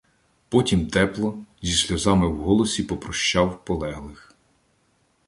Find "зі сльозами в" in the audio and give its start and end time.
1.61-2.37